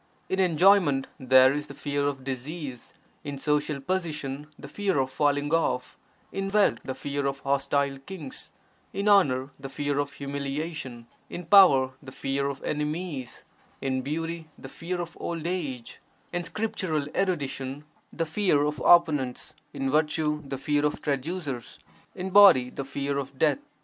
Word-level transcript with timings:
In 0.29 0.39
enjoyment, 0.39 1.09
there 1.19 1.53
is 1.53 1.67
the 1.67 1.75
fear 1.75 2.07
of 2.07 2.23
disease; 2.23 2.95
in 3.23 3.37
social 3.37 3.79
position, 3.79 4.47
the 4.57 4.67
fear 4.67 4.97
of 4.97 5.11
falling 5.11 5.53
off; 5.53 5.95
in 6.31 6.49
wealth, 6.49 6.79
the 6.83 6.95
fear 6.95 7.27
of 7.27 7.41
(hostile) 7.41 7.99
kings; 7.99 8.49
in 8.93 9.07
honour, 9.07 9.51
the 9.59 9.69
fear 9.69 9.99
of 9.99 10.13
humiliation; 10.13 11.05
in 11.29 11.45
power, 11.45 11.91
the 12.01 12.11
fear 12.11 12.47
of 12.47 12.63
enemies; 12.63 13.43
in 13.79 14.01
beauty, 14.01 14.49
the 14.57 14.69
fear 14.69 14.99
of 14.99 15.15
old 15.19 15.45
age; 15.45 15.99
in 16.33 16.43
scriptural 16.43 17.05
erudition, 17.15 17.83
the 18.11 18.25
fear 18.25 18.63
of 18.63 18.81
opponents; 18.83 19.53
in 19.71 19.91
virtue, 19.91 20.41
the 20.47 20.57
fear 20.57 20.83
of 20.83 20.99
traducers; 21.03 21.77
in 22.15 22.31
body, 22.31 22.71
the 22.71 22.83
fear 22.85 23.19
of 23.19 23.37
death. 23.37 23.59